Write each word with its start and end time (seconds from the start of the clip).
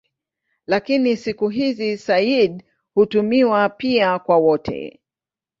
Lakini 0.67 1.17
siku 1.17 1.49
hizi 1.49 1.97
"sayyid" 1.97 2.63
hutumiwa 2.93 3.69
pia 3.69 4.19
kwa 4.19 4.37
wote. 4.37 4.99